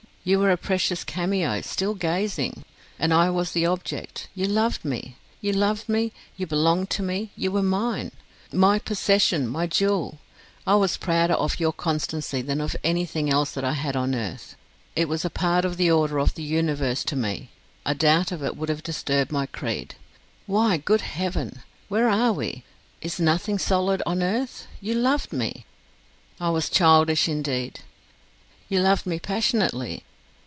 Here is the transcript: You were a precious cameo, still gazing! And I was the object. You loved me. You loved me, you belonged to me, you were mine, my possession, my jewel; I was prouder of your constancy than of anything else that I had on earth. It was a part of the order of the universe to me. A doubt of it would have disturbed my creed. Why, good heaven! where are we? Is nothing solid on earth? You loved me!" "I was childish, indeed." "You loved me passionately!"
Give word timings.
You 0.23 0.37
were 0.37 0.51
a 0.51 0.55
precious 0.57 1.03
cameo, 1.03 1.61
still 1.61 1.95
gazing! 1.95 2.63
And 2.99 3.11
I 3.11 3.31
was 3.31 3.53
the 3.53 3.65
object. 3.65 4.27
You 4.35 4.45
loved 4.45 4.85
me. 4.85 5.15
You 5.41 5.51
loved 5.51 5.89
me, 5.89 6.13
you 6.37 6.45
belonged 6.45 6.91
to 6.91 7.01
me, 7.01 7.31
you 7.35 7.51
were 7.51 7.63
mine, 7.63 8.11
my 8.53 8.77
possession, 8.77 9.47
my 9.47 9.65
jewel; 9.65 10.19
I 10.67 10.75
was 10.75 10.95
prouder 10.95 11.33
of 11.33 11.59
your 11.59 11.73
constancy 11.73 12.43
than 12.43 12.61
of 12.61 12.75
anything 12.83 13.31
else 13.33 13.53
that 13.53 13.63
I 13.63 13.73
had 13.73 13.95
on 13.95 14.13
earth. 14.13 14.55
It 14.95 15.09
was 15.09 15.25
a 15.25 15.31
part 15.31 15.65
of 15.65 15.77
the 15.77 15.89
order 15.89 16.19
of 16.19 16.35
the 16.35 16.43
universe 16.43 17.03
to 17.05 17.15
me. 17.15 17.49
A 17.83 17.95
doubt 17.95 18.31
of 18.31 18.43
it 18.43 18.55
would 18.55 18.69
have 18.69 18.83
disturbed 18.83 19.31
my 19.31 19.47
creed. 19.47 19.95
Why, 20.45 20.77
good 20.77 21.01
heaven! 21.01 21.63
where 21.89 22.07
are 22.07 22.31
we? 22.31 22.61
Is 23.01 23.19
nothing 23.19 23.57
solid 23.57 24.03
on 24.05 24.21
earth? 24.21 24.67
You 24.81 24.93
loved 24.93 25.33
me!" 25.33 25.65
"I 26.39 26.51
was 26.51 26.69
childish, 26.69 27.27
indeed." 27.27 27.79
"You 28.69 28.81
loved 28.81 29.07
me 29.07 29.17
passionately!" 29.19 30.03